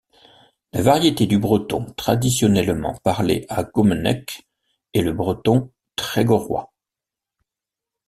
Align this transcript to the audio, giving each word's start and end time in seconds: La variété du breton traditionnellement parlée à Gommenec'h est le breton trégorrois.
La 0.73 0.81
variété 0.81 1.27
du 1.27 1.37
breton 1.37 1.85
traditionnellement 1.95 2.95
parlée 3.03 3.45
à 3.49 3.63
Gommenec'h 3.63 4.41
est 4.95 5.01
le 5.03 5.13
breton 5.13 5.71
trégorrois. 5.95 6.73